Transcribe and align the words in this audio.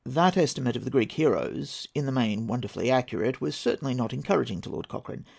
That 0.03 0.35
estimate 0.35 0.75
of 0.75 0.83
the 0.83 0.89
Greek 0.89 1.11
heroes—in 1.11 2.07
the 2.07 2.11
main 2.11 2.47
wonderfully 2.47 2.89
accurate—was 2.89 3.55
certainly 3.55 3.93
not 3.93 4.13
encouraging 4.13 4.59
to 4.61 4.69
Lord 4.71 4.87
Cochrane. 4.87 5.27